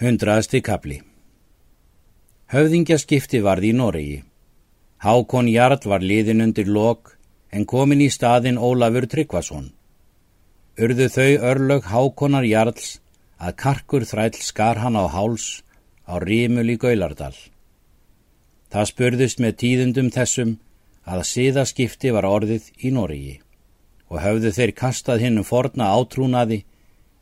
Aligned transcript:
Hundraðasti 0.00 0.62
kapli 0.64 1.02
Höfðingjaskipti 2.48 3.42
varði 3.44 3.68
í 3.70 3.76
Noregi. 3.76 4.16
Hákon 5.04 5.50
Jarl 5.52 5.84
var 5.84 6.00
liðin 6.00 6.40
undir 6.40 6.66
lok 6.66 7.12
en 7.52 7.66
komin 7.68 8.00
í 8.00 8.08
staðin 8.10 8.56
Ólafur 8.56 9.04
Tryggvason. 9.12 9.68
Urðu 10.80 11.10
þau 11.12 11.44
örlög 11.50 11.90
Hákonar 11.92 12.48
Jarls 12.48 13.02
að 13.36 13.56
karkur 13.60 14.08
þræll 14.08 14.40
skar 14.40 14.80
hann 14.80 14.96
á 14.96 15.04
háls 15.12 15.60
á 16.08 16.16
rímul 16.24 16.72
í 16.72 16.80
Gaulardal. 16.80 17.36
Það 18.72 18.90
spurðust 18.94 19.44
með 19.44 19.58
tíðundum 19.60 20.10
þessum 20.10 20.56
að 21.04 21.26
síðaskipti 21.34 22.16
var 22.16 22.24
orðið 22.24 22.72
í 22.80 22.96
Noregi 22.96 23.38
og 24.08 24.24
höfðu 24.24 24.56
þeir 24.56 24.72
kastað 24.72 25.26
hinnum 25.28 25.44
forna 25.44 25.92
átrúnaði 25.92 26.62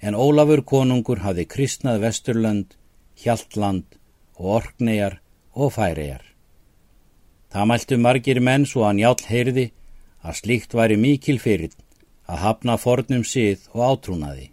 en 0.00 0.16
Ólafur 0.16 0.62
konungur 0.64 1.20
hafði 1.24 1.46
kristnað 1.54 2.00
Vesturlönd, 2.04 2.76
Hjaltland 3.20 3.98
og 4.38 4.46
Orknegar 4.60 5.20
og 5.52 5.74
Færegar. 5.76 6.24
Það 7.50 7.68
mæltu 7.68 7.98
margir 7.98 8.40
menn 8.40 8.66
svo 8.66 8.86
að 8.88 9.00
njáln 9.00 9.28
heyrði 9.28 9.66
að 10.22 10.38
slíkt 10.40 10.76
væri 10.78 10.96
mikil 10.96 11.38
fyrir 11.42 11.74
að 12.30 12.42
hafna 12.44 12.76
fornum 12.78 13.24
síð 13.26 13.66
og 13.74 13.82
átrúnaði. 13.90 14.50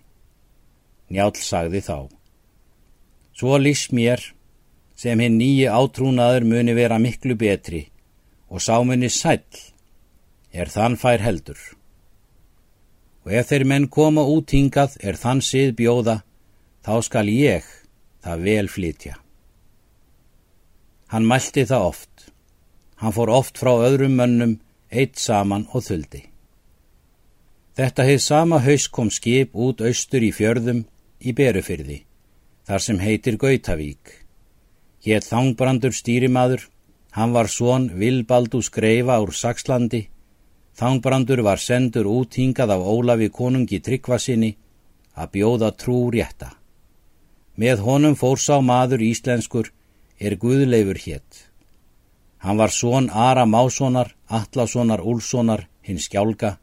Njáln 1.14 1.40
sagði 1.40 1.84
þá. 1.86 1.98
Svo 3.38 3.60
lís 3.62 3.88
mér 3.94 4.24
sem 4.98 5.20
hinn 5.22 5.38
nýji 5.38 5.70
átrúnaður 5.70 6.48
muni 6.50 6.74
vera 6.74 6.98
miklu 7.00 7.38
betri 7.38 7.86
og 8.50 8.64
sámunni 8.64 9.12
sæl 9.14 9.44
er 10.52 10.72
þann 10.74 10.98
fær 10.98 11.22
heldur 11.22 11.60
og 13.28 13.34
ef 13.36 13.50
þeir 13.50 13.66
menn 13.68 13.90
koma 13.92 14.24
út 14.24 14.54
hingað 14.56 14.94
er 15.04 15.18
þann 15.20 15.42
sið 15.44 15.74
bjóða, 15.76 16.22
þá 16.80 16.94
skal 17.04 17.28
ég 17.28 17.66
það 18.24 18.46
vel 18.46 18.70
flytja. 18.72 19.18
Hann 21.12 21.28
mælti 21.28 21.66
það 21.68 21.88
oft. 21.90 22.32
Hann 23.04 23.12
fór 23.12 23.34
oft 23.36 23.60
frá 23.60 23.74
öðrum 23.84 24.16
mönnum, 24.16 24.54
eitt 24.88 25.20
saman 25.20 25.68
og 25.76 25.84
þuldi. 25.84 26.24
Þetta 27.76 28.08
heið 28.08 28.22
sama 28.24 28.62
haus 28.64 28.88
kom 28.88 29.12
skip 29.12 29.52
út 29.54 29.84
austur 29.84 30.24
í 30.24 30.32
fjörðum 30.32 30.86
í 31.20 31.36
Berufyrði, 31.36 32.00
þar 32.64 32.86
sem 32.86 33.04
heitir 33.04 33.36
Gautavík. 33.44 34.24
Hétt 35.04 35.28
Þangbrandur 35.28 35.92
stýrimaður, 35.92 36.64
hann 37.12 37.36
var 37.36 37.52
svon 37.52 37.92
Vilbaldús 38.00 38.72
Greifa 38.72 39.20
úr 39.20 39.36
Sakslandi, 39.36 40.08
Þangbrandur 40.78 41.42
var 41.42 41.58
sendur 41.58 42.06
úthingað 42.06 42.76
af 42.76 42.86
Ólafi 42.86 43.32
konungi 43.34 43.80
Tryggvasinni 43.82 44.52
að 45.18 45.32
bjóða 45.34 45.72
trú 45.74 45.98
rétta. 46.14 46.52
Með 47.58 47.82
honum 47.88 48.16
fór 48.16 48.38
sá 48.38 48.62
maður 48.62 49.02
íslenskur 49.02 49.72
er 50.22 50.36
Guðleifur 50.38 51.00
hétt. 51.02 51.48
Hann 52.38 52.62
var 52.62 52.70
són 52.70 53.10
Ara 53.10 53.48
Mássonar, 53.50 54.14
Atlassonar 54.30 55.02
Úlssonar, 55.02 55.66
hins 55.82 56.06
skjálga, 56.06 56.60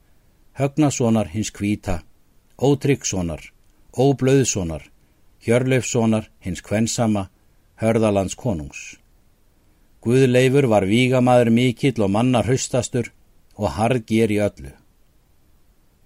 Högnasonar, 0.54 1.32
hins 1.34 1.50
kvíta, 1.50 2.04
Ótryggssonar, 2.62 3.50
Óblöðssonar, 3.98 4.86
Hjörleifssonar, 5.42 6.30
hins 6.38 6.62
kvensama, 6.62 7.26
Hörðalands 7.82 8.38
konungs. 8.38 8.94
Guðleifur 10.06 10.70
var 10.70 10.86
vígamaður 10.86 11.50
mikill 11.50 11.98
og 12.06 12.14
mannar 12.14 12.46
haustastur 12.46 13.10
og 13.56 13.76
harðgér 13.76 14.32
í 14.34 14.40
öllu. 14.44 14.72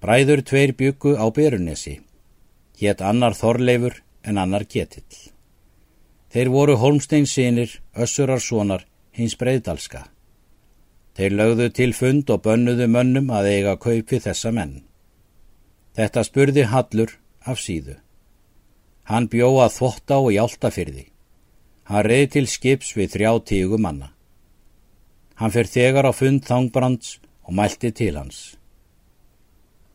Bræður 0.02 0.44
tveir 0.46 0.74
byggu 0.78 1.16
á 1.18 1.26
Berunesi, 1.34 1.98
hétt 2.78 3.02
annar 3.02 3.34
Þorleifur 3.34 3.98
en 4.22 4.38
annar 4.38 4.64
Ketill. 4.64 5.32
Þeir 6.28 6.50
voru 6.52 6.76
Holmsteins 6.76 7.32
sinir, 7.32 7.80
össurarssonar, 7.96 8.84
hins 9.16 9.34
breyðdalska. 9.40 10.04
Þeir 11.16 11.34
lögðu 11.34 11.70
til 11.74 11.92
fund 11.96 12.28
og 12.30 12.44
bönnuðu 12.44 12.86
mönnum 12.86 13.32
að 13.34 13.48
eiga 13.54 13.78
kaupi 13.80 14.20
þessa 14.22 14.52
menn. 14.54 14.82
Þetta 15.96 16.22
spurði 16.22 16.66
Hallur 16.70 17.16
af 17.42 17.58
síðu. 17.58 17.96
Hann 19.08 19.26
bjóða 19.32 19.70
þvotta 19.72 20.20
og 20.20 20.30
hjáltafyrði. 20.36 21.08
Hann 21.88 22.04
reyði 22.04 22.28
til 22.36 22.46
skips 22.46 22.92
við 22.94 23.16
þrjá 23.16 23.32
tígu 23.50 23.80
manna. 23.80 24.12
Hann 25.40 25.54
fyrir 25.54 25.72
þegar 25.72 26.10
á 26.10 26.12
fund 26.12 26.44
þangbrands 26.44 27.16
og 27.48 27.54
mælti 27.56 27.90
til 27.90 28.16
hans. 28.20 28.58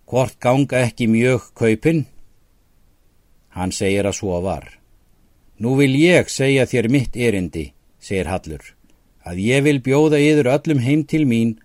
Hvort 0.10 0.40
ganga 0.42 0.82
ekki 0.88 1.08
mjög 1.08 1.54
kaupin? 1.56 2.06
Hann 3.54 3.72
segir 3.72 4.10
að 4.10 4.18
svo 4.18 4.40
var. 4.42 4.66
Nú 5.62 5.78
vil 5.78 5.94
ég 5.96 6.30
segja 6.34 6.66
þér 6.66 6.90
mitt 6.90 7.16
erindi, 7.16 7.70
segir 8.02 8.28
Hallur, 8.28 8.66
að 9.22 9.38
ég 9.46 9.64
vil 9.64 9.80
bjóða 9.86 10.18
yður 10.18 10.50
öllum 10.56 10.82
heim 10.82 11.06
til 11.06 11.28
mín 11.30 11.60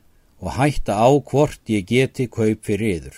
og 0.45 0.53
hætta 0.61 1.01
á 1.01 1.09
hvort 1.09 1.61
ég 1.73 1.89
geti 1.89 2.29
kaup 2.29 2.63
fyrir 2.69 3.01
yður. 3.01 3.17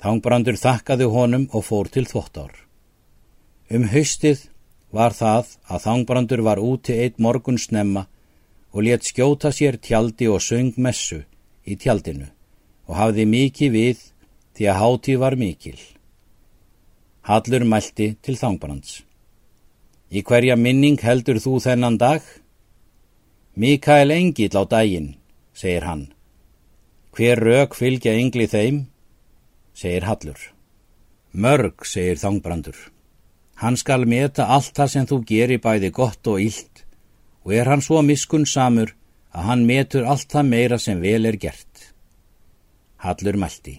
Þangbrandur 0.00 0.56
þakkaði 0.56 1.10
honum 1.12 1.48
og 1.52 1.66
fór 1.68 1.90
til 1.92 2.06
þvóttár. 2.08 2.54
Um 3.68 3.84
haustið 3.92 4.48
var 4.94 5.12
það 5.12 5.58
að 5.68 5.84
þangbrandur 5.84 6.42
var 6.46 6.62
úti 6.62 6.96
eitt 6.96 7.18
morgun 7.20 7.58
snemma 7.60 8.06
og 8.78 8.84
let 8.86 9.02
skjóta 9.02 9.50
sér 9.50 9.74
tjaldi 9.82 10.28
og 10.30 10.38
söng 10.38 10.76
messu 10.78 11.24
í 11.66 11.74
tjaldinu 11.82 12.28
og 12.86 12.94
hafði 12.94 13.24
mikið 13.26 13.72
við 13.74 14.04
því 14.54 14.68
að 14.70 14.78
hátíð 14.78 15.18
var 15.18 15.36
mikil. 15.40 15.80
Hallur 17.26 17.64
mælti 17.66 18.06
til 18.22 18.36
þangbrands. 18.38 19.02
Í 20.14 20.22
hverja 20.22 20.54
minning 20.54 21.02
heldur 21.02 21.42
þú 21.42 21.58
þennan 21.66 21.98
dag? 21.98 22.22
Mikael 23.58 24.14
Engil 24.14 24.54
á 24.54 24.62
daginn, 24.62 25.16
segir 25.52 25.82
hann. 25.82 26.06
Hver 27.10 27.42
rauk 27.42 27.74
fylgja 27.74 28.14
engli 28.14 28.46
þeim? 28.46 28.84
segir 29.74 30.06
Hallur. 30.06 30.38
Mörg, 31.34 31.82
segir 31.82 32.22
þangbrandur. 32.22 32.78
Hann 33.58 33.74
skal 33.74 34.06
meta 34.06 34.46
allt 34.46 34.76
það 34.78 34.92
sem 34.94 35.10
þú 35.10 35.24
gerir 35.26 35.66
bæði 35.66 35.90
gott 35.90 36.30
og 36.30 36.38
illt 36.46 36.86
og 37.48 37.54
er 37.56 37.64
hann 37.64 37.80
svo 37.80 38.02
miskun 38.04 38.42
samur 38.44 38.90
að 39.32 39.46
hann 39.48 39.62
metur 39.64 40.04
allt 40.04 40.28
það 40.28 40.48
meira 40.50 40.76
sem 40.84 40.98
vel 41.00 41.24
er 41.24 41.38
gert. 41.40 41.94
Hallur 43.00 43.38
mælti. 43.40 43.78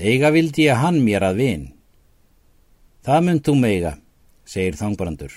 Eiga 0.00 0.30
vildi 0.32 0.70
ég 0.70 0.80
hann 0.80 1.02
mér 1.04 1.26
að 1.28 1.42
vin. 1.42 1.66
Það 3.04 3.20
mynd 3.26 3.44
þú 3.44 3.56
meiga, 3.60 3.92
segir 4.48 4.80
þangbrandur, 4.80 5.36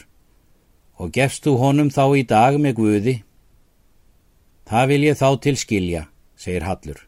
og 0.95 1.11
gefst 1.11 1.43
þú 1.43 1.57
honum 1.59 1.91
þá 1.91 2.03
í 2.15 2.23
dag 2.23 2.55
með 2.55 2.77
guði? 2.79 3.17
Það 4.71 4.89
vil 4.93 5.03
ég 5.09 5.19
þá 5.19 5.29
til 5.43 5.57
skilja, 5.59 6.07
segir 6.39 6.63
Hallur, 6.63 7.03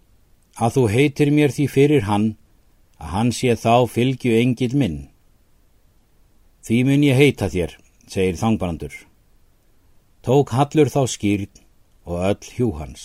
að 0.60 0.76
þú 0.76 0.88
heitir 0.92 1.32
mér 1.32 1.56
því 1.56 1.72
fyrir 1.72 2.10
hann, 2.12 2.34
að 3.00 3.14
hann 3.16 3.32
sé 3.32 3.56
þá 3.56 3.88
fylgju 3.88 4.36
engil 4.44 4.74
minn. 4.76 5.06
Því 6.68 6.84
mun 6.84 7.12
ég 7.14 7.16
heita 7.16 7.48
þér, 7.48 7.80
segir 8.12 8.36
þangbrandur 8.36 9.06
tók 10.28 10.50
Hallur 10.52 10.90
þá 10.92 11.08
skýrn 11.08 11.60
og 12.04 12.20
öll 12.20 12.48
hjú 12.58 12.66
hans. 12.76 13.04